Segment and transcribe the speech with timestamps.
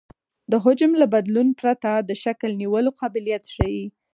[0.51, 3.83] د حجم له بدلون پرته د شکل نیولو قابلیت ښیي